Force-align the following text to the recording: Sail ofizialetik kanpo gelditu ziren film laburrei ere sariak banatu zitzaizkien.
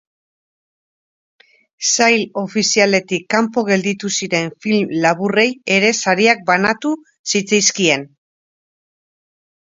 Sail 1.89 2.23
ofizialetik 2.41 3.27
kanpo 3.33 3.63
gelditu 3.67 4.09
ziren 4.19 4.47
film 4.65 4.95
laburrei 5.03 5.43
ere 5.75 5.91
sariak 6.05 6.41
banatu 6.47 6.95
zitzaizkien. 7.33 8.07